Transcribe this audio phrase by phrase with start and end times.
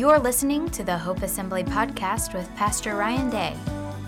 [0.00, 3.54] You're listening to the Hope Assembly podcast with Pastor Ryan Day.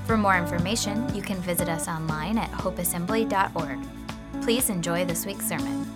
[0.07, 3.79] For more information, you can visit us online at hopeassembly.org.
[4.43, 5.87] Please enjoy this week's sermon.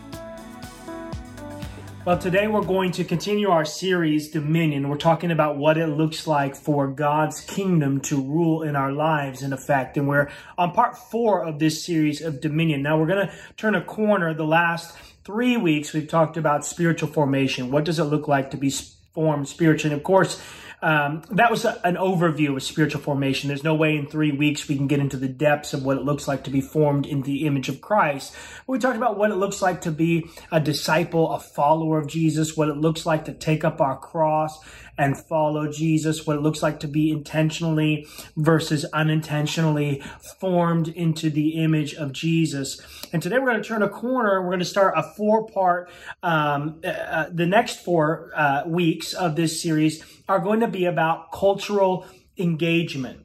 [2.05, 4.91] Well, today we're going to continue our series, Dominion.
[4.91, 9.43] We're talking about what it looks like for God's kingdom to rule in our lives,
[9.43, 9.97] in effect.
[9.97, 10.29] And we're
[10.59, 12.83] on part four of this series of Dominion.
[12.83, 14.35] Now we're going to turn a corner.
[14.35, 17.71] The last three weeks, we've talked about spiritual formation.
[17.71, 18.69] What does it look like to be
[19.17, 19.95] formed spiritually?
[19.95, 20.41] And of course,
[20.83, 23.49] um, that was a, an overview of spiritual formation.
[23.49, 26.05] There's no way in three weeks we can get into the depths of what it
[26.05, 28.35] looks like to be formed in the image of Christ.
[28.67, 32.57] We talked about what it looks like to be a disciple, a follower of Jesus,
[32.57, 34.61] what it looks like to take up our cross
[34.99, 38.07] and follow Jesus, what it looks like to be intentionally
[38.37, 40.03] versus unintentionally
[40.41, 42.81] formed into the image of Jesus.
[43.13, 44.43] And today we're going to turn a corner.
[44.43, 45.91] We're going to start a four part,
[46.23, 50.87] um, uh, uh, the next four uh, weeks of this series are going to be
[50.87, 52.07] about cultural
[52.39, 53.25] engagement.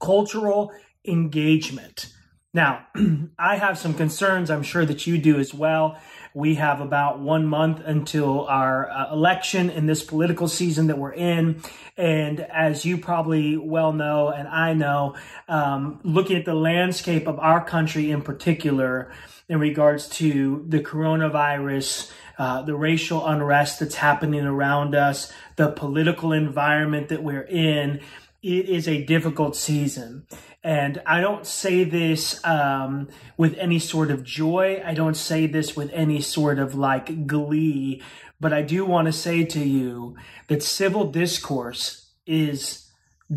[0.00, 0.72] Cultural
[1.04, 2.12] engagement.
[2.52, 2.86] Now,
[3.38, 4.50] I have some concerns.
[4.50, 5.98] I'm sure that you do as well.
[6.34, 11.12] We have about one month until our uh, election in this political season that we're
[11.12, 11.62] in.
[11.96, 15.16] And as you probably well know, and I know,
[15.48, 19.10] um, looking at the landscape of our country in particular,
[19.48, 26.32] in regards to the coronavirus, uh, the racial unrest that's happening around us, the political
[26.32, 28.00] environment that we're in,
[28.42, 30.24] it is a difficult season.
[30.62, 34.82] And I don't say this um, with any sort of joy.
[34.84, 38.02] I don't say this with any sort of like glee.
[38.38, 40.16] But I do want to say to you
[40.48, 42.90] that civil discourse is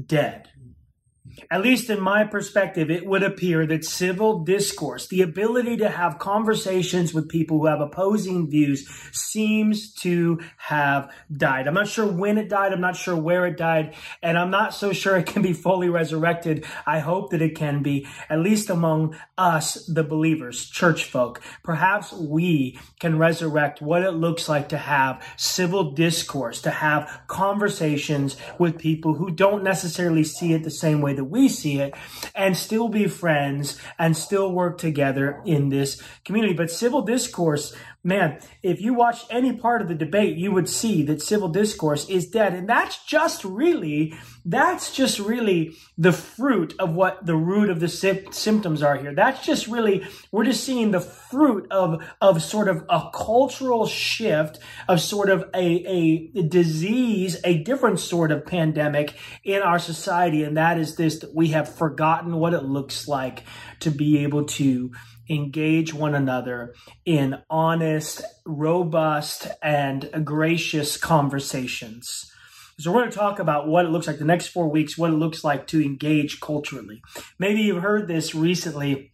[0.05, 0.49] dead
[1.49, 6.19] at least in my perspective, it would appear that civil discourse, the ability to have
[6.19, 11.67] conversations with people who have opposing views, seems to have died.
[11.67, 12.73] I'm not sure when it died.
[12.73, 13.95] I'm not sure where it died.
[14.21, 16.65] And I'm not so sure it can be fully resurrected.
[16.85, 21.41] I hope that it can be, at least among us, the believers, church folk.
[21.63, 28.35] Perhaps we can resurrect what it looks like to have civil discourse, to have conversations
[28.59, 31.93] with people who don't necessarily see it the same way that we see it
[32.35, 36.53] and still be friends and still work together in this community.
[36.53, 41.03] But civil discourse man, if you watched any part of the debate, you would see
[41.03, 42.53] that civil discourse is dead.
[42.53, 47.87] And that's just really, that's just really the fruit of what the root of the
[47.87, 49.15] sy- symptoms are here.
[49.15, 54.59] That's just really, we're just seeing the fruit of, of sort of a cultural shift
[54.89, 59.13] of sort of a, a disease, a different sort of pandemic
[59.45, 60.43] in our society.
[60.43, 63.43] And that is this, that we have forgotten what it looks like
[63.79, 64.91] to be able to
[65.29, 66.73] engage one another
[67.05, 72.29] in honest, robust, and gracious conversations.
[72.79, 75.11] So we're going to talk about what it looks like the next four weeks, what
[75.11, 77.01] it looks like to engage culturally.
[77.37, 79.12] Maybe you've heard this recently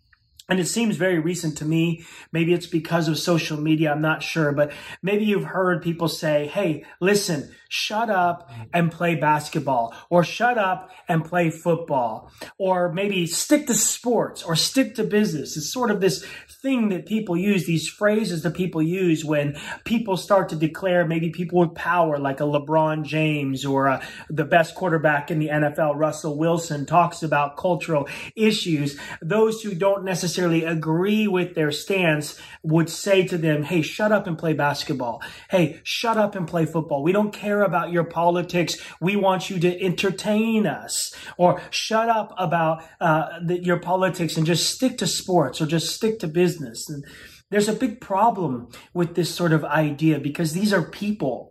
[0.49, 2.05] and it seems very recent to me.
[2.31, 3.91] Maybe it's because of social media.
[3.91, 4.71] I'm not sure, but
[5.01, 10.91] maybe you've heard people say, Hey, listen, shut up and play basketball or shut up
[11.07, 15.55] and play football or maybe stick to sports or stick to business.
[15.55, 16.25] It's sort of this
[16.61, 19.55] thing that people use, these phrases that people use when
[19.85, 24.05] people start to declare maybe people with power, like a LeBron James or a, uh,
[24.29, 28.99] the best quarterback in the NFL, Russell Wilson, talks about cultural issues.
[29.21, 34.27] Those who don't necessarily agree with their stance would say to them, Hey, shut up
[34.27, 35.21] and play basketball.
[35.49, 37.03] Hey, shut up and play football.
[37.03, 38.77] We don't care about your politics.
[38.99, 44.45] We want you to entertain us or shut up about uh, the, your politics and
[44.45, 46.89] just stick to sports or just stick to business.
[46.89, 47.05] And
[47.49, 51.48] there's a big problem with this sort of idea because these are people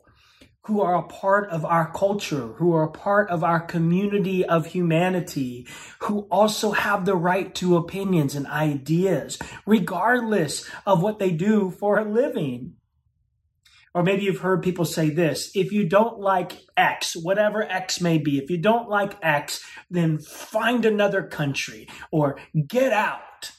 [0.68, 4.66] who are a part of our culture, who are a part of our community of
[4.66, 5.66] humanity,
[6.00, 11.98] who also have the right to opinions and ideas, regardless of what they do for
[11.98, 12.74] a living.
[13.94, 18.18] Or maybe you've heard people say this if you don't like X, whatever X may
[18.18, 23.52] be, if you don't like X, then find another country or get out.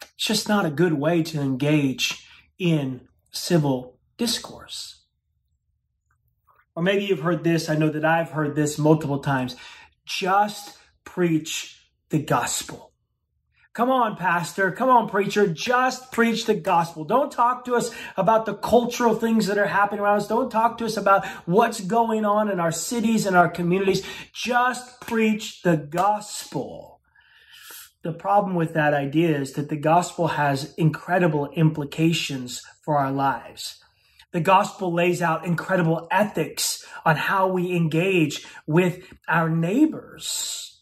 [0.00, 2.26] It's just not a good way to engage
[2.58, 5.01] in civil discourse.
[6.74, 7.68] Or maybe you've heard this.
[7.68, 9.56] I know that I've heard this multiple times.
[10.06, 11.78] Just preach
[12.08, 12.92] the gospel.
[13.74, 14.70] Come on, pastor.
[14.70, 15.46] Come on, preacher.
[15.46, 17.04] Just preach the gospel.
[17.04, 20.28] Don't talk to us about the cultural things that are happening around us.
[20.28, 24.04] Don't talk to us about what's going on in our cities and our communities.
[24.34, 27.00] Just preach the gospel.
[28.02, 33.81] The problem with that idea is that the gospel has incredible implications for our lives.
[34.32, 40.72] The gospel lays out incredible ethics on how we engage with our neighbors.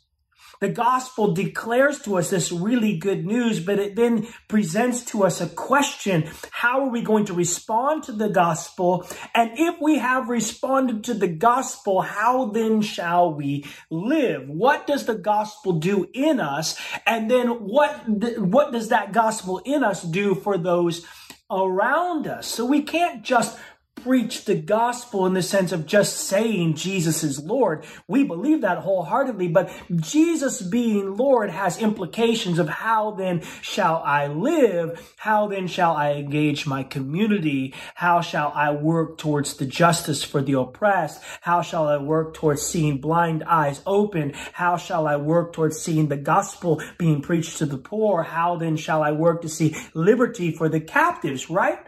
[0.60, 5.40] The gospel declares to us this really good news, but it then presents to us
[5.40, 6.28] a question.
[6.50, 9.06] How are we going to respond to the gospel?
[9.34, 14.50] And if we have responded to the gospel, how then shall we live?
[14.50, 16.78] What does the gospel do in us?
[17.06, 18.06] And then what,
[18.38, 21.06] what does that gospel in us do for those
[21.50, 22.46] around us?
[22.46, 23.58] So we can't just
[24.02, 27.84] preach the gospel in the sense of just saying Jesus is Lord.
[28.06, 34.26] We believe that wholeheartedly, but Jesus being Lord has implications of how then shall I
[34.26, 35.14] live?
[35.16, 37.74] How then shall I engage my community?
[37.94, 41.22] How shall I work towards the justice for the oppressed?
[41.40, 44.32] How shall I work towards seeing blind eyes open?
[44.52, 48.22] How shall I work towards seeing the gospel being preached to the poor?
[48.22, 51.78] How then shall I work to see liberty for the captives, right?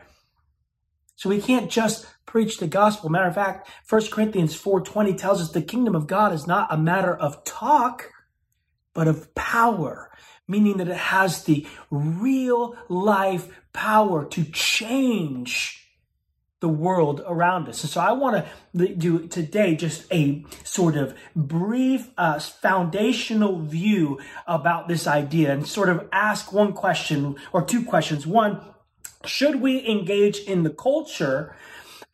[1.22, 3.08] So we can't just preach the gospel.
[3.08, 6.76] Matter of fact, 1 Corinthians 4.20 tells us the kingdom of God is not a
[6.76, 8.10] matter of talk,
[8.92, 10.10] but of power,
[10.48, 15.82] meaning that it has the real life power to change
[16.58, 17.84] the world around us.
[17.84, 24.18] And so I want to do today just a sort of brief uh, foundational view
[24.48, 28.26] about this idea and sort of ask one question or two questions.
[28.26, 28.60] One,
[29.26, 31.54] should we engage in the culture?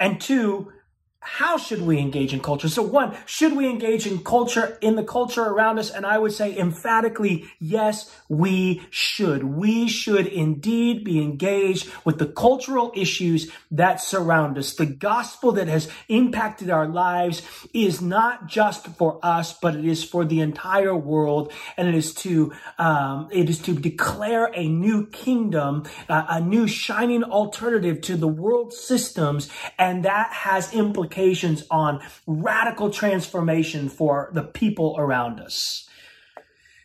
[0.00, 0.72] And two,
[1.20, 2.68] how should we engage in culture?
[2.68, 5.90] So one, should we engage in culture, in the culture around us?
[5.90, 9.42] And I would say emphatically, yes, we should.
[9.42, 14.74] We should indeed be engaged with the cultural issues that surround us.
[14.74, 17.42] The gospel that has impacted our lives
[17.74, 21.52] is not just for us, but it is for the entire world.
[21.76, 26.68] And it is to, um, it is to declare a new kingdom, uh, a new
[26.68, 29.50] shining alternative to the world systems.
[29.78, 35.88] And that has implications implications on radical transformation for the people around us.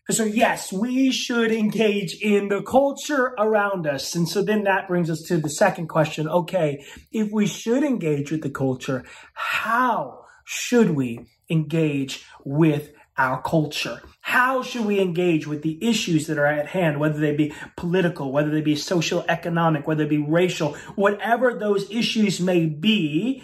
[0.10, 4.16] So yes, we should engage in the culture around us.
[4.16, 6.28] And so then that brings us to the second question.
[6.28, 14.02] Okay, if we should engage with the culture, how should we engage with our culture?
[14.22, 18.32] How should we engage with the issues that are at hand, whether they be political,
[18.32, 23.44] whether they be social economic, whether they be racial, whatever those issues may be,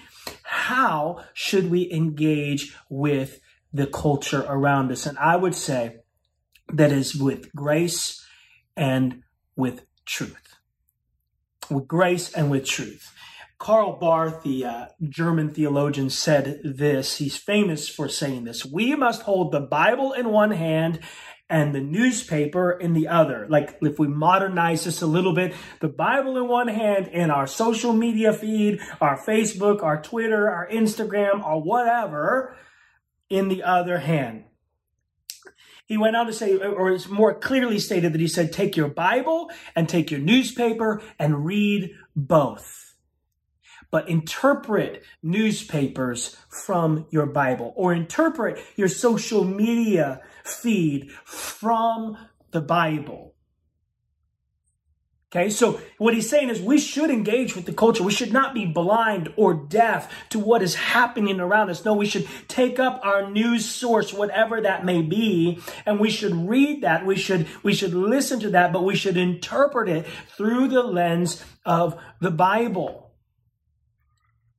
[0.70, 3.42] how should we engage with
[3.74, 5.08] the culture around us?
[5.08, 6.02] And I would say
[6.72, 8.24] that is with grace
[8.78, 9.24] and
[9.56, 10.60] with truth.
[11.72, 13.12] With grace and with truth.
[13.58, 17.18] Karl Barth, the uh, German theologian, said this.
[17.18, 18.64] He's famous for saying this.
[18.64, 21.00] We must hold the Bible in one hand
[21.50, 23.48] and the newspaper in the other.
[23.50, 27.48] Like if we modernize this a little bit, the Bible in one hand and our
[27.48, 32.56] social media feed, our Facebook, our Twitter, our Instagram, or whatever
[33.30, 34.44] in the other hand.
[35.86, 38.90] He went on to say, or it's more clearly stated that he said, take your
[38.90, 42.90] Bible and take your newspaper and read both
[43.92, 52.18] but interpret newspapers from your Bible or interpret your social media feed from
[52.52, 53.36] the Bible.
[55.32, 58.02] Okay, so what he's saying is we should engage with the culture.
[58.02, 61.86] We should not be blind or deaf to what is happening around us.
[61.86, 66.34] No, we should take up our news source, whatever that may be, and we should
[66.34, 67.06] read that.
[67.06, 71.44] We should, we should listen to that, but we should interpret it through the lens
[71.64, 73.09] of the Bible.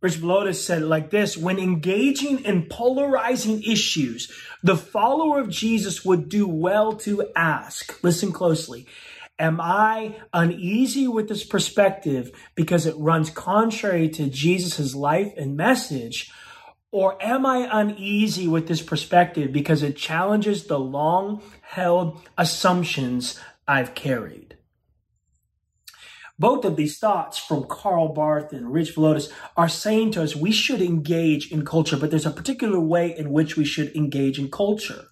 [0.00, 6.28] Rich Villodas said like this When engaging in polarizing issues, the follower of Jesus would
[6.28, 8.86] do well to ask, listen closely,
[9.38, 16.30] am I uneasy with this perspective because it runs contrary to Jesus' life and message?
[16.92, 23.38] Or am I uneasy with this perspective because it challenges the long held assumptions
[23.68, 24.49] I've carried?
[26.40, 30.50] Both of these thoughts from Karl Barth and Rich Villodas are saying to us we
[30.50, 34.50] should engage in culture, but there's a particular way in which we should engage in
[34.50, 35.04] culture.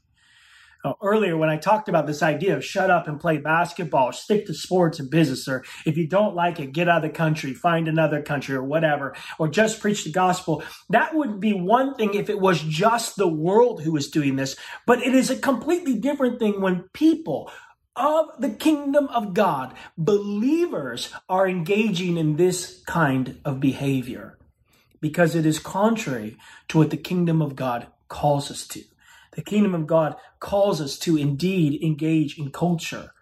[0.85, 4.47] Uh, earlier, when I talked about this idea of shut up and play basketball, stick
[4.47, 7.53] to sports and business, or if you don't like it, get out of the country,
[7.53, 12.15] find another country, or whatever, or just preach the gospel, that would be one thing
[12.15, 14.57] if it was just the world who was doing this.
[14.87, 17.51] But it is a completely different thing when people
[17.99, 24.39] of the kingdom of God, believers are engaging in this kind of behavior
[25.01, 26.37] because it is contrary
[26.69, 28.83] to what the kingdom of God calls us to.
[29.33, 33.13] The kingdom of God calls us to indeed engage in culture,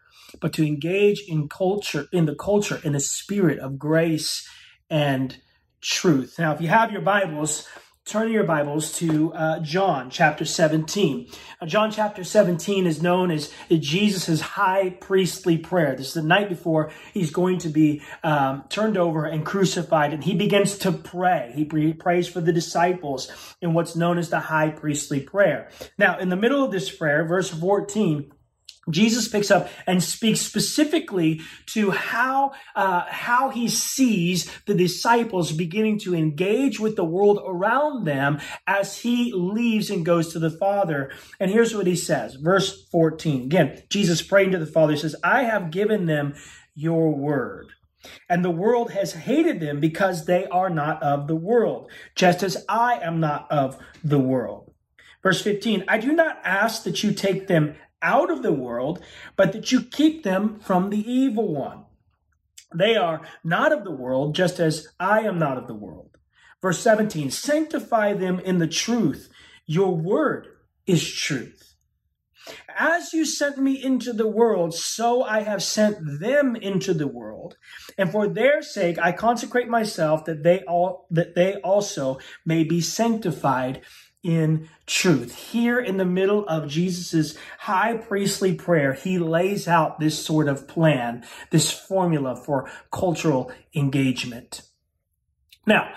[0.41, 4.49] but to engage in culture, in the culture, in a spirit of grace
[4.89, 5.37] and
[5.81, 6.39] truth.
[6.39, 7.69] Now, if you have your Bibles,
[8.07, 11.27] turn your Bibles to uh, John chapter 17.
[11.61, 15.97] Uh, John chapter 17 is known as Jesus' high priestly prayer.
[15.97, 20.23] This is the night before he's going to be um, turned over and crucified, and
[20.23, 21.53] he begins to pray.
[21.57, 23.29] He prays for the disciples
[23.61, 25.69] in what's known as the high priestly prayer.
[25.99, 28.31] Now, in the middle of this prayer, verse 14,
[28.89, 35.99] Jesus picks up and speaks specifically to how uh, how he sees the disciples beginning
[36.01, 41.11] to engage with the world around them as he leaves and goes to the Father.
[41.41, 43.45] And here's what he says, verse 14.
[43.45, 46.35] Again, Jesus praying to the Father he says, "I have given them
[46.75, 47.71] your word."
[48.29, 52.65] And the world has hated them because they are not of the world, just as
[52.69, 54.73] I am not of the world.
[55.23, 59.03] Verse 15, I do not ask that you take them out of the world,
[59.37, 61.85] but that you keep them from the evil one.
[62.75, 66.17] They are not of the world, just as I am not of the world.
[66.61, 69.29] Verse 17, sanctify them in the truth.
[69.67, 70.49] Your word
[70.87, 71.75] is truth.
[72.79, 77.57] As you sent me into the world, so I have sent them into the world.
[77.99, 82.81] And for their sake, I consecrate myself that they all, that they also may be
[82.81, 83.81] sanctified
[84.27, 85.37] in truth.
[85.53, 90.67] Here in the middle of Jesus's high priestly prayer, he lays out this sort of
[90.67, 94.63] plan, this formula for cultural engagement.
[95.65, 95.93] Now,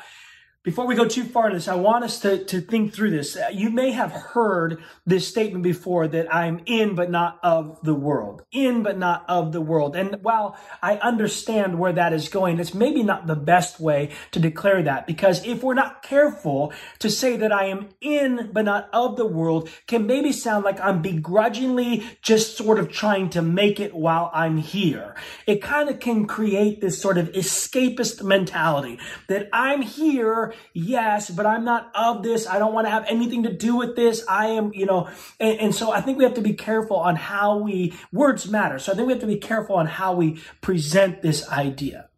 [0.61, 3.37] before we go too far into this, I want us to, to think through this.
[3.37, 7.95] Uh, you may have heard this statement before that I'm in but not of the
[7.95, 8.43] world.
[8.51, 9.95] In but not of the world.
[9.95, 14.39] And while I understand where that is going, it's maybe not the best way to
[14.39, 18.89] declare that because if we're not careful to say that I am in but not
[18.91, 23.79] of the world can maybe sound like I'm begrudgingly just sort of trying to make
[23.79, 25.15] it while I'm here.
[25.47, 28.99] It kind of can create this sort of escapist mentality
[29.29, 32.47] that I'm here yes, but I'm not of this.
[32.47, 34.23] I don't want to have anything to do with this.
[34.27, 37.15] I am, you know, and, and so I think we have to be careful on
[37.15, 38.79] how we, words matter.
[38.79, 42.09] So I think we have to be careful on how we present this idea.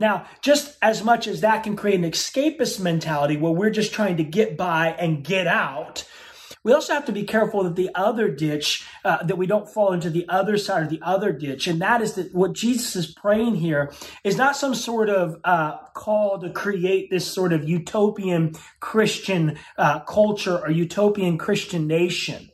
[0.00, 4.16] Now, just as much as that can create an escapist mentality where we're just trying
[4.18, 6.04] to get by and get out,
[6.64, 9.92] we also have to be careful that the other ditch, uh, that we don't fall
[9.92, 11.66] into the other side of the other ditch.
[11.66, 13.92] And that is that what Jesus is praying here
[14.24, 20.00] is not some sort of uh, call to create this sort of utopian Christian uh,
[20.00, 22.50] culture or utopian Christian nation.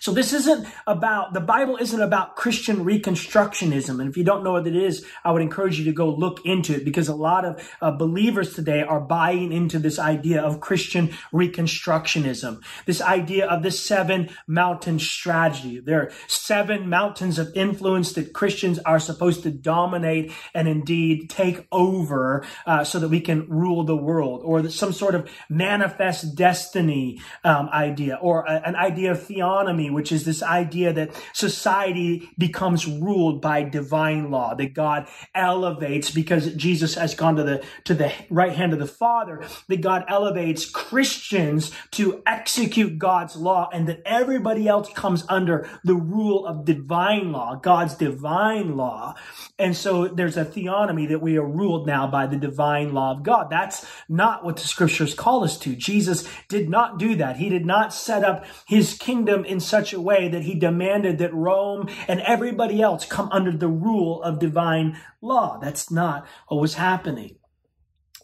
[0.00, 4.00] So this isn't about, the Bible isn't about Christian reconstructionism.
[4.00, 6.44] And if you don't know what it is, I would encourage you to go look
[6.44, 10.60] into it because a lot of uh, believers today are buying into this idea of
[10.60, 12.62] Christian reconstructionism.
[12.84, 15.80] This idea of the seven mountain strategy.
[15.80, 21.66] There are seven mountains of influence that Christians are supposed to dominate and indeed take
[21.72, 27.20] over uh, so that we can rule the world or some sort of manifest destiny
[27.44, 32.86] um, idea or a, an idea of theonomy which is this idea that society becomes
[32.86, 38.12] ruled by divine law, that God elevates because Jesus has gone to the, to the
[38.30, 44.02] right hand of the Father, that God elevates Christians to execute God's law and that
[44.04, 49.14] everybody else comes under the rule of divine law, God's divine law.
[49.58, 53.22] And so there's a theonomy that we are ruled now by the divine law of
[53.22, 53.48] God.
[53.50, 55.74] That's not what the scriptures call us to.
[55.74, 57.36] Jesus did not do that.
[57.36, 61.34] He did not set up his kingdom in such a way that he demanded that
[61.34, 65.58] Rome and everybody else come under the rule of divine law.
[65.58, 67.36] That's not what was happening.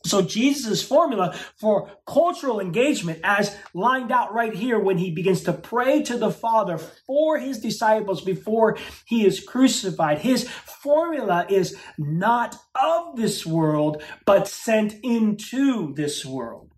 [0.04, 5.52] So Jesus' formula for cultural engagement as lined out right here when he begins to
[5.52, 10.18] pray to the Father for his disciples before he is crucified.
[10.18, 16.71] His formula is not of this world, but sent into this world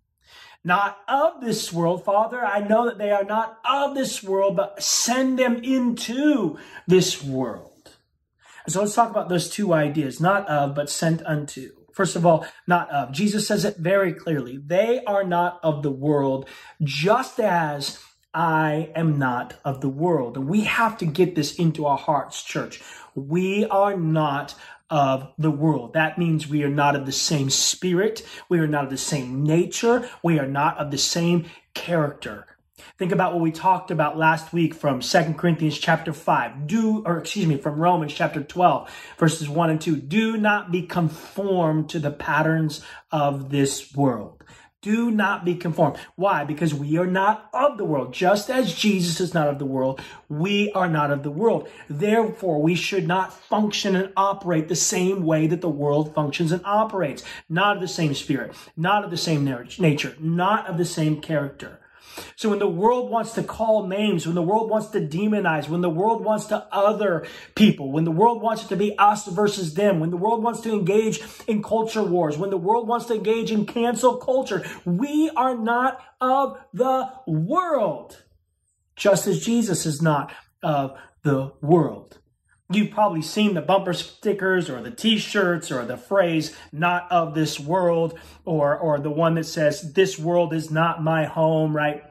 [0.64, 2.04] not of this world.
[2.04, 7.23] Father, I know that they are not of this world, but send them into this
[7.23, 7.90] world.
[8.66, 11.71] So let's talk about those two ideas, not of, but sent unto.
[11.92, 13.12] First of all, not of.
[13.12, 14.56] Jesus says it very clearly.
[14.56, 16.49] They are not of the world,
[16.83, 18.00] just as
[18.33, 20.37] I am not of the world.
[20.37, 22.83] And we have to get this into our hearts, church.
[23.14, 24.56] We are not
[24.94, 25.92] of the world.
[25.94, 28.24] That means we are not of the same spirit.
[28.48, 30.08] We are not of the same nature.
[30.22, 32.46] We are not of the same character.
[32.96, 36.68] Think about what we talked about last week from Second Corinthians chapter 5.
[36.68, 39.96] Do, or excuse me, from Romans chapter 12, verses 1 and 2.
[39.96, 44.44] Do not be conformed to the patterns of this world.
[44.85, 45.97] Do not be conformed.
[46.14, 46.45] Why?
[46.45, 48.12] Because we are not of the world.
[48.12, 49.99] Just as Jesus is not of the world,
[50.29, 51.71] we are not of the world.
[51.88, 56.61] Therefore, we should not function and operate the same way that the world functions and
[56.67, 57.25] operates.
[57.49, 59.43] Not of the same spirit, not of the same
[59.79, 61.81] nature, not of the same character.
[62.37, 65.80] So when the world wants to call names, when the world wants to demonize, when
[65.80, 69.75] the world wants to other people, when the world wants it to be us versus
[69.75, 73.14] them, when the world wants to engage in culture wars, when the world wants to
[73.14, 78.23] engage in cancel culture, we are not of the world.
[78.97, 82.18] Just as Jesus is not of the world.
[82.71, 87.61] You've probably seen the bumper stickers or the t-shirts or the phrase not of this
[87.61, 92.02] world or or the one that says this world is not my home, right?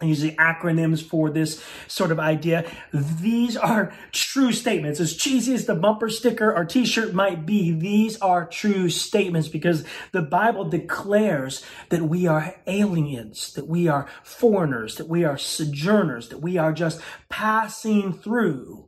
[0.00, 2.70] Using acronyms for this sort of idea.
[2.92, 5.00] These are true statements.
[5.00, 9.84] As cheesy as the bumper sticker or t-shirt might be, these are true statements because
[10.12, 16.28] the Bible declares that we are aliens, that we are foreigners, that we are sojourners,
[16.28, 18.87] that we are just passing through.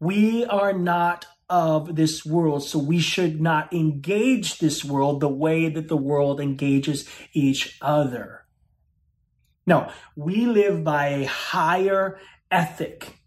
[0.00, 5.68] We are not of this world, so we should not engage this world the way
[5.68, 8.44] that the world engages each other.
[9.66, 12.18] No, we live by a higher
[12.50, 13.17] ethic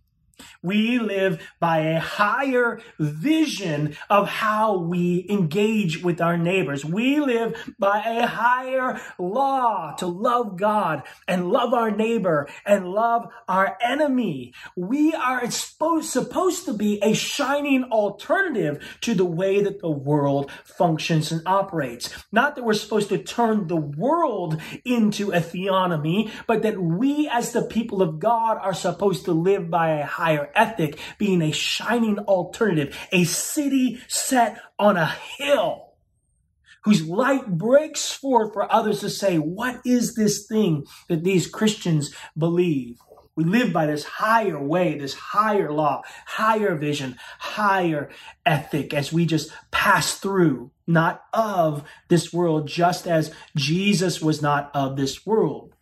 [0.63, 6.85] we live by a higher vision of how we engage with our neighbors.
[6.85, 13.27] We live by a higher law to love God and love our neighbor and love
[13.47, 14.53] our enemy.
[14.75, 16.11] We are supposed,
[16.65, 22.09] to be a shining alternative to the way that the world functions and operates.
[22.31, 27.51] Not that we're supposed to turn the world into a theonomy, but that we as
[27.51, 32.19] the people of God are supposed to live by a higher ethic being a shining
[32.19, 35.93] alternative, a city set on a hill
[36.83, 42.13] whose light breaks forth for others to say, what is this thing that these Christians
[42.37, 42.97] believe?
[43.35, 48.09] We live by this higher way, this higher law, higher vision, higher
[48.45, 54.69] ethic as we just pass through, not of this world, just as Jesus was not
[54.73, 55.73] of this world.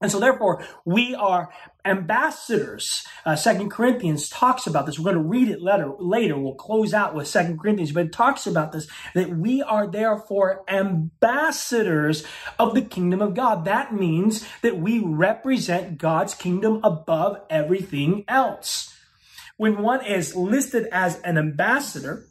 [0.00, 1.50] And so therefore, we are
[1.84, 3.06] ambassadors.
[3.24, 4.98] Uh, Second Corinthians talks about this.
[4.98, 5.92] We're going to read it later.
[5.98, 9.86] Later, we'll close out with Second Corinthians, but it talks about this that we are
[9.86, 12.24] therefore ambassadors
[12.58, 13.64] of the kingdom of God.
[13.64, 18.94] That means that we represent God's kingdom above everything else.
[19.56, 22.26] When one is listed as an ambassador,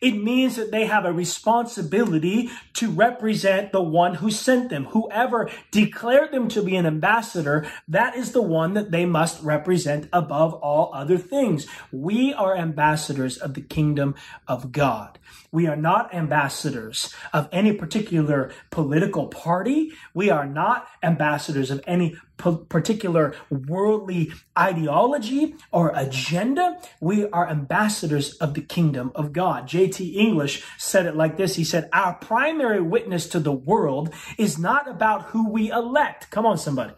[0.00, 4.86] it means that they have a responsibility to represent the one who sent them.
[4.86, 10.08] Whoever declared them to be an ambassador, that is the one that they must represent
[10.12, 11.66] above all other things.
[11.92, 14.14] We are ambassadors of the kingdom
[14.48, 15.18] of God.
[15.52, 19.92] We are not ambassadors of any particular political party.
[20.14, 26.80] We are not ambassadors of any particular worldly ideology or agenda.
[27.00, 29.66] We are ambassadors of the kingdom of God.
[29.66, 30.10] J.T.
[30.10, 31.56] English said it like this.
[31.56, 36.30] He said, Our primary witness to the world is not about who we elect.
[36.30, 36.94] Come on, somebody.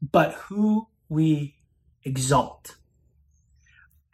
[0.00, 1.56] But who we
[2.04, 2.76] exalt.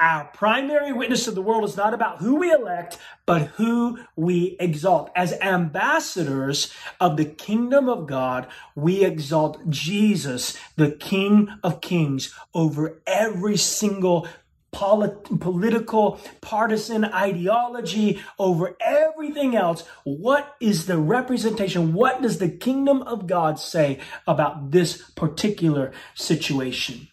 [0.00, 4.56] Our primary witness to the world is not about who we elect, but who we
[4.58, 5.12] exalt.
[5.14, 13.00] As ambassadors of the kingdom of God, we exalt Jesus, the King of Kings, over
[13.06, 14.26] every single
[14.72, 19.84] polit- political, partisan ideology, over everything else.
[20.02, 21.94] What is the representation?
[21.94, 27.08] What does the kingdom of God say about this particular situation?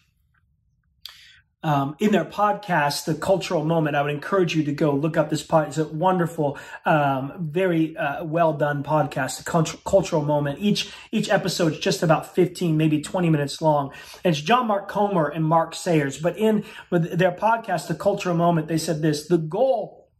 [1.62, 3.94] Um, in their podcast, The Cultural Moment.
[3.96, 5.68] I would encourage you to go look up this podcast.
[5.68, 10.58] It's a wonderful, um, very uh, well done podcast, The Cultural Moment.
[10.60, 13.92] Each each episode is just about 15, maybe 20 minutes long.
[14.24, 16.18] And it's John Mark Comer and Mark Sayers.
[16.18, 20.10] But in with their podcast, The Cultural Moment, they said this, the goal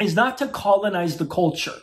[0.00, 1.76] is not to colonize the culture.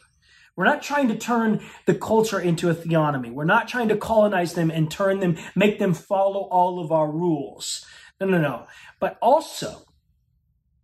[0.55, 3.31] We're not trying to turn the culture into a theonomy.
[3.31, 7.09] We're not trying to colonize them and turn them, make them follow all of our
[7.09, 7.85] rules.
[8.19, 8.67] No, no, no.
[8.99, 9.83] But also,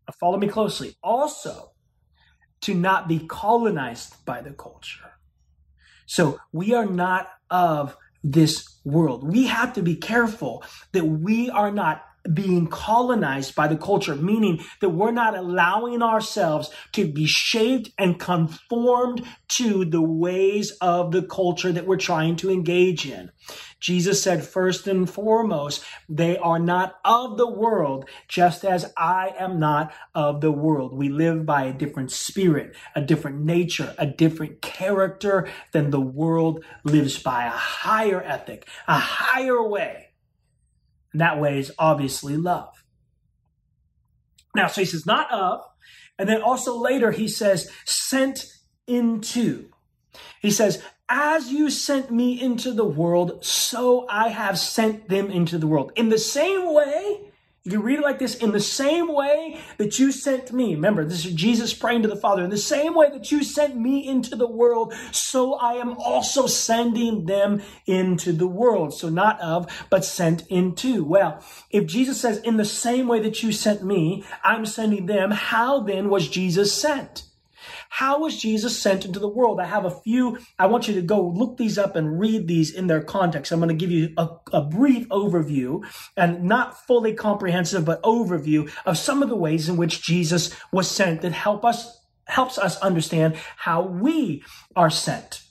[0.07, 1.71] uh, follow me closely, also
[2.61, 5.11] to not be colonized by the culture.
[6.05, 9.29] So we are not of this world.
[9.29, 14.63] We have to be careful that we are not being colonized by the culture, meaning
[14.81, 21.23] that we're not allowing ourselves to be shaped and conformed to the ways of the
[21.23, 23.31] culture that we're trying to engage in.
[23.79, 29.59] Jesus said, first and foremost, they are not of the world, just as I am
[29.59, 30.93] not of the world.
[30.93, 36.63] We live by a different spirit, a different nature, a different character than the world
[36.83, 40.04] lives by, a higher ethic, a higher way.
[41.15, 42.83] And that way is obviously love.
[44.53, 45.61] Now, so he says, not of.
[46.19, 48.45] And then also later he says, sent
[48.85, 49.69] into.
[50.41, 55.57] He says, as you sent me into the world, so I have sent them into
[55.57, 55.93] the world.
[55.95, 57.31] In the same way,
[57.65, 60.75] you can read it like this in the same way that you sent me.
[60.75, 62.43] Remember, this is Jesus praying to the Father.
[62.43, 66.45] In the same way that you sent me into the world, so I am also
[66.45, 68.93] sending them into the world.
[68.93, 71.03] So not of, but sent into.
[71.03, 75.31] Well, if Jesus says, in the same way that you sent me, I'm sending them,
[75.31, 77.23] how then was Jesus sent?
[77.95, 79.61] How was Jesus sent into the world?
[79.61, 80.37] I have a few.
[80.59, 83.53] I want you to go look these up and read these in their context.
[83.53, 85.81] I'm going to give you a, a brief overview
[86.17, 90.91] and not fully comprehensive, but overview of some of the ways in which Jesus was
[90.91, 94.43] sent that help us helps us understand how we
[94.75, 95.44] are sent.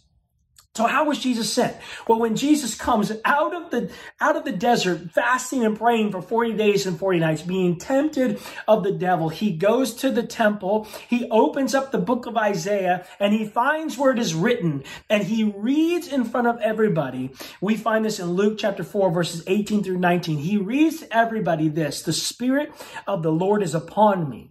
[0.76, 1.76] So how was Jesus sent?
[2.08, 6.20] Well, when Jesus comes out of the, out of the desert, fasting and praying for
[6.20, 10.88] 40 days and 40 nights, being tempted of the devil, he goes to the temple,
[11.06, 15.22] he opens up the book of Isaiah, and he finds where it is written, and
[15.22, 17.30] he reads in front of everybody.
[17.60, 20.38] We find this in Luke chapter 4, verses 18 through 19.
[20.38, 22.72] He reads to everybody this, the Spirit
[23.06, 24.50] of the Lord is upon me,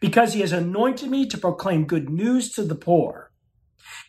[0.00, 3.29] because he has anointed me to proclaim good news to the poor.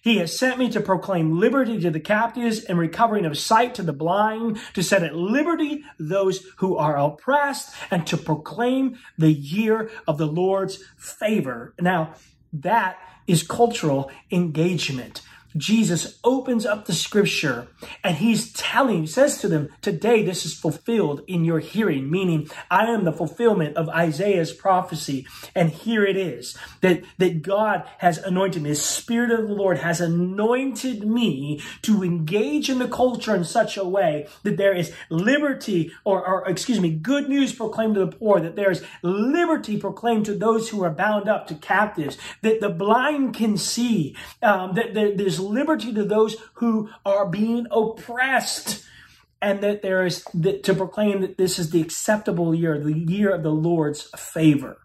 [0.02, 3.84] He has sent me to proclaim liberty to the captives and recovering of sight to
[3.84, 9.92] the blind, to set at liberty those who are oppressed, and to proclaim the year
[10.08, 11.76] of the Lord's favor.
[11.80, 12.16] Now,
[12.52, 15.22] that is cultural engagement.
[15.58, 17.68] Jesus opens up the scripture
[18.04, 22.86] and he's telling, says to them, today this is fulfilled in your hearing, meaning I
[22.86, 25.28] am the fulfillment of Isaiah's prophecy.
[25.56, 28.70] And here it is that, that God has anointed me.
[28.70, 33.78] The Spirit of the Lord has anointed me to engage in the culture in such
[33.78, 38.16] a way that there is liberty or, or excuse me, good news proclaimed to the
[38.16, 42.62] poor, that there is liberty proclaimed to those who are bound up to captives, that
[42.62, 48.86] the blind can see, um, that, that there's liberty to those who are being oppressed
[49.42, 53.34] and that there is that to proclaim that this is the acceptable year, the year
[53.34, 54.78] of the Lord's favor.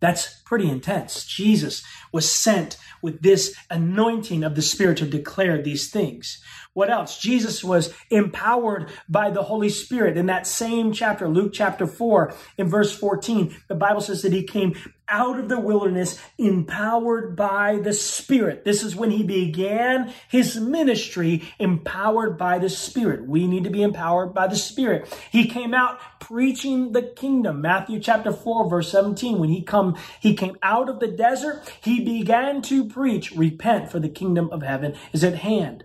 [0.00, 1.26] That's pretty intense.
[1.26, 1.82] Jesus
[2.12, 6.42] was sent with this anointing of the Spirit to declare these things.
[6.72, 7.18] What else?
[7.18, 10.16] Jesus was empowered by the Holy Spirit.
[10.16, 14.44] In that same chapter, Luke chapter 4, in verse 14, the Bible says that he
[14.44, 14.76] came
[15.08, 18.64] out of the wilderness empowered by the Spirit.
[18.64, 23.26] This is when he began his ministry empowered by the Spirit.
[23.26, 25.12] We need to be empowered by the Spirit.
[25.32, 27.60] He came out preaching the kingdom.
[27.60, 29.40] Matthew chapter 4 verse 17.
[29.40, 33.98] When he come, he came out of the desert, he began to preach, repent for
[33.98, 35.84] the kingdom of heaven is at hand.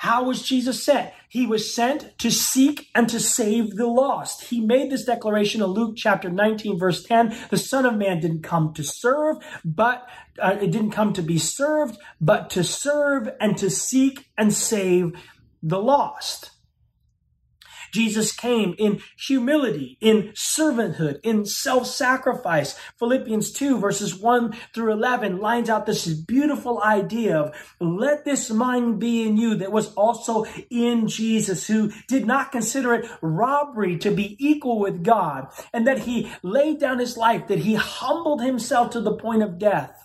[0.00, 1.12] How was Jesus sent?
[1.28, 4.44] He was sent to seek and to save the lost.
[4.44, 7.36] He made this declaration in Luke chapter 19, verse 10.
[7.50, 10.08] The Son of Man didn't come to serve, but
[10.38, 15.12] uh, it didn't come to be served, but to serve and to seek and save
[15.62, 16.52] the lost.
[17.92, 22.78] Jesus came in humility, in servanthood, in self-sacrifice.
[22.98, 28.98] Philippians 2 verses 1 through 11 lines out this beautiful idea of let this mind
[28.98, 34.10] be in you that was also in Jesus who did not consider it robbery to
[34.10, 38.90] be equal with God and that he laid down his life, that he humbled himself
[38.90, 39.99] to the point of death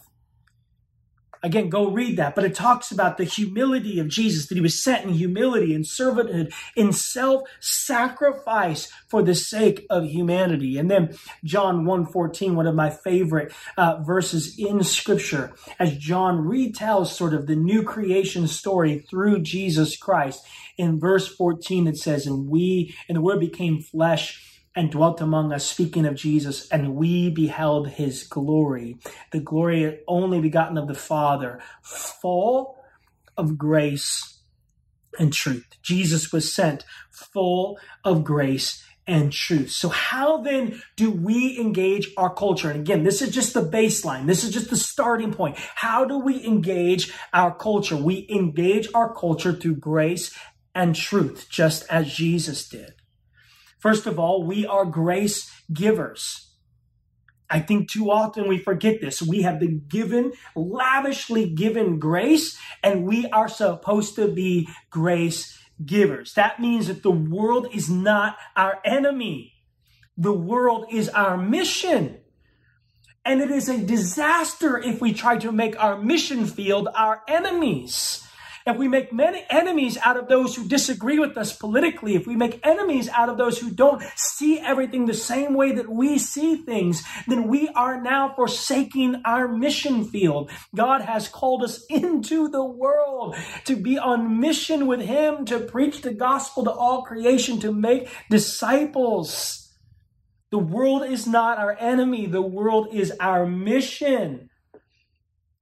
[1.46, 2.34] Again, go read that.
[2.34, 5.86] But it talks about the humility of Jesus, that he was sent in humility and
[5.86, 10.80] servanthood, in self-sacrifice for the sake of humanity.
[10.80, 17.08] And then John 1.14, one of my favorite uh, verses in scripture, as John retells
[17.08, 20.44] sort of the new creation story through Jesus Christ.
[20.78, 25.54] In verse 14, it says, and we, and the word became flesh and dwelt among
[25.54, 28.98] us, speaking of Jesus, and we beheld his glory,
[29.32, 32.78] the glory only begotten of the Father, full
[33.38, 34.40] of grace
[35.18, 35.66] and truth.
[35.82, 39.72] Jesus was sent full of grace and truth.
[39.72, 42.70] So how then do we engage our culture?
[42.70, 44.26] And again, this is just the baseline.
[44.26, 45.58] This is just the starting point.
[45.58, 47.96] How do we engage our culture?
[47.96, 50.36] We engage our culture through grace
[50.74, 52.94] and truth, just as Jesus did.
[53.86, 56.50] First of all, we are grace givers.
[57.52, 59.22] I think too often we forget this.
[59.22, 66.34] We have been given, lavishly given grace, and we are supposed to be grace givers.
[66.34, 69.54] That means that the world is not our enemy.
[70.18, 72.18] The world is our mission.
[73.24, 78.25] And it is a disaster if we try to make our mission field our enemies.
[78.68, 82.36] If we make many enemies out of those who disagree with us politically, if we
[82.36, 86.56] make enemies out of those who don't see everything the same way that we see
[86.56, 90.50] things, then we are now forsaking our mission field.
[90.74, 96.02] God has called us into the world to be on mission with Him, to preach
[96.02, 99.62] the gospel to all creation, to make disciples.
[100.50, 102.26] The world is not our enemy.
[102.26, 104.50] The world is our mission.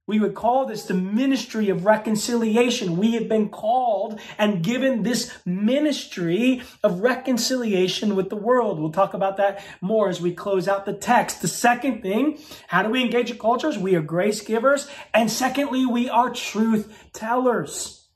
[0.06, 2.98] We would call this the ministry of reconciliation.
[2.98, 8.78] We have been called and given this ministry of reconciliation with the world.
[8.78, 11.40] We'll talk about that more as we close out the text.
[11.40, 13.78] The second thing, how do we engage in cultures?
[13.78, 14.88] We are grace givers.
[15.14, 18.06] And secondly, we are truth tellers.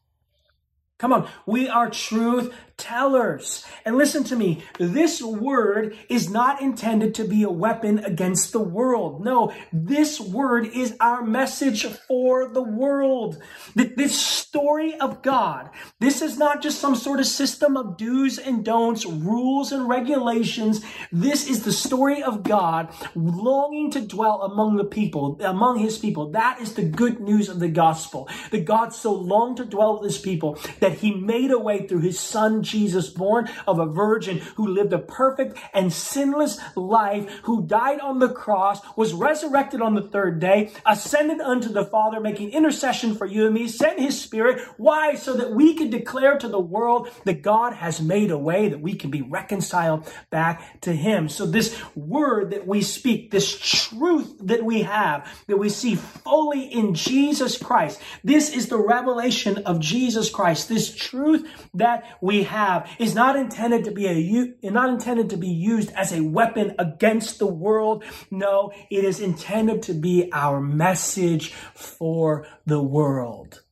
[0.98, 3.66] Come on, we are truth tellers.
[3.84, 8.60] And listen to me, this word is not intended to be a weapon against the
[8.60, 9.24] world.
[9.24, 13.42] No, this word is our message for the world.
[13.74, 18.64] This story of God, this is not just some sort of system of do's and
[18.64, 20.82] don'ts, rules and regulations.
[21.12, 26.30] This is the story of God longing to dwell among the people, among his people.
[26.30, 28.28] That is the good news of the gospel.
[28.50, 32.00] That God so longed to dwell with his people that he made a way through
[32.00, 37.66] his son Jesus, born of a virgin who lived a perfect and sinless life, who
[37.66, 42.50] died on the cross, was resurrected on the third day, ascended unto the Father, making
[42.50, 44.60] intercession for you and me, sent his spirit.
[44.76, 45.14] Why?
[45.14, 48.80] So that we could declare to the world that God has made a way that
[48.80, 51.28] we can be reconciled back to him.
[51.28, 56.64] So this word that we speak, this truth that we have, that we see fully
[56.66, 60.68] in Jesus Christ, this is the revelation of Jesus Christ.
[60.68, 62.57] This truth that we have
[62.98, 67.38] is not intended to be a not intended to be used as a weapon against
[67.38, 68.04] the world.
[68.30, 73.62] No, it is intended to be our message for the world.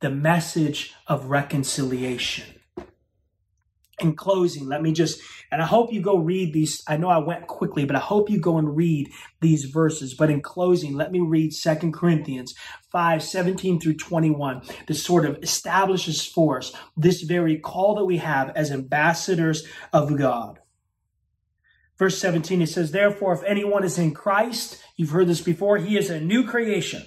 [0.00, 2.53] The message of reconciliation
[4.00, 5.20] in closing, let me just,
[5.52, 6.82] and I hope you go read these.
[6.88, 10.14] I know I went quickly, but I hope you go and read these verses.
[10.14, 12.54] But in closing, let me read Second Corinthians
[12.90, 14.62] 5 17 through 21.
[14.86, 20.16] This sort of establishes for us this very call that we have as ambassadors of
[20.16, 20.58] God.
[21.96, 25.96] Verse 17, it says, Therefore, if anyone is in Christ, you've heard this before, he
[25.96, 27.04] is a new creation.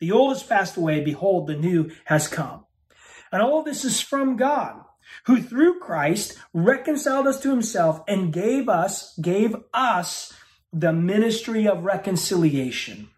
[0.00, 1.04] The old has passed away.
[1.04, 2.64] Behold, the new has come.
[3.30, 4.82] And all this is from God
[5.26, 10.32] who through Christ reconciled us to himself and gave us, gave us
[10.72, 13.08] the ministry of reconciliation.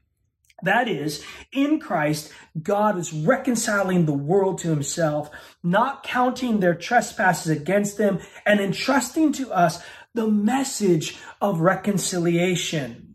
[0.62, 5.30] That is, in Christ, God is reconciling the world to himself,
[5.62, 9.83] not counting their trespasses against them, and entrusting to us
[10.14, 13.14] the message of reconciliation.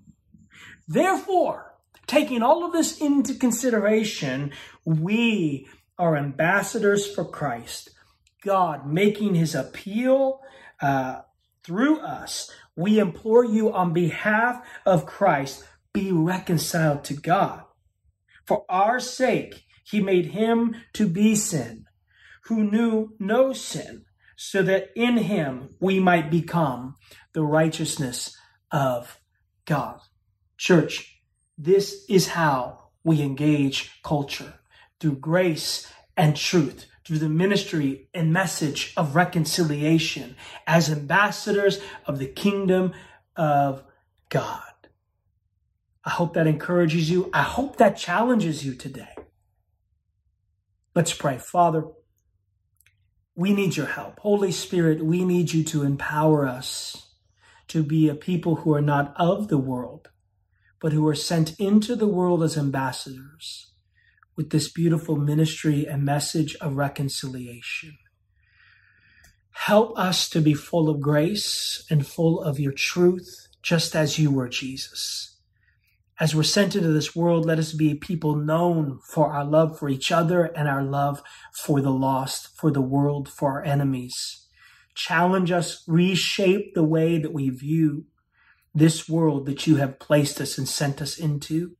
[0.87, 1.73] Therefore,
[2.07, 4.51] taking all of this into consideration,
[4.85, 7.89] we are ambassadors for Christ
[8.43, 10.41] God making his appeal
[10.81, 11.21] uh,
[11.63, 17.63] through us, we implore you on behalf of Christ, be reconciled to God.
[18.45, 21.85] For our sake, he made him to be sin,
[22.45, 26.95] who knew no sin, so that in him we might become
[27.33, 28.35] the righteousness
[28.71, 29.19] of
[29.65, 29.99] God.
[30.57, 31.21] Church,
[31.57, 34.55] this is how we engage culture
[34.99, 40.35] through grace and truth through the ministry and message of reconciliation
[40.67, 42.93] as ambassadors of the kingdom
[43.35, 43.83] of
[44.29, 44.61] God.
[46.05, 47.31] I hope that encourages you.
[47.33, 49.15] I hope that challenges you today.
[50.93, 51.39] Let's pray.
[51.39, 51.85] Father,
[53.33, 54.19] we need your help.
[54.19, 57.07] Holy Spirit, we need you to empower us
[57.69, 60.09] to be a people who are not of the world,
[60.79, 63.69] but who are sent into the world as ambassadors
[64.39, 67.97] with this beautiful ministry and message of reconciliation.
[69.51, 74.31] Help us to be full of grace and full of your truth, just as you
[74.31, 75.35] were, Jesus.
[76.21, 79.89] As we're sent into this world, let us be people known for our love for
[79.89, 81.21] each other and our love
[81.51, 84.47] for the lost, for the world, for our enemies.
[84.95, 88.05] Challenge us, reshape the way that we view
[88.73, 91.75] this world that you have placed us and sent us into.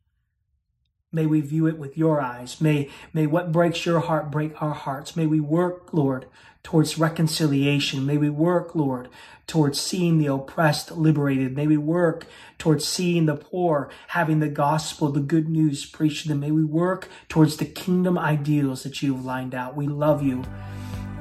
[1.12, 2.62] May we view it with your eyes.
[2.62, 5.16] May, may what breaks your heart break our hearts.
[5.16, 6.28] May we work, Lord,
[6.62, 8.06] towards reconciliation.
[8.06, 9.10] May we work, Lord,
[9.48, 11.56] towards seeing the oppressed liberated.
[11.56, 12.28] May we work
[12.60, 16.42] towards seeing the poor having the gospel, the good news preached to them.
[16.42, 19.76] May we work towards the kingdom ideals that you have lined out.
[19.76, 20.44] We love you.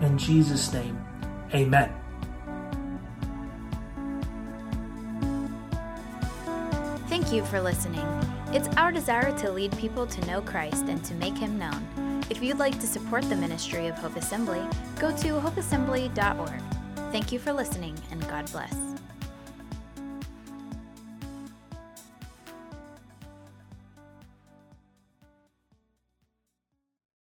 [0.03, 1.03] In Jesus' name,
[1.55, 1.95] amen.
[7.09, 8.05] Thank you for listening.
[8.51, 12.25] It's our desire to lead people to know Christ and to make him known.
[12.31, 14.63] If you'd like to support the ministry of Hope Assembly,
[14.99, 16.63] go to hopeassembly.org.
[17.13, 18.75] Thank you for listening, and God bless.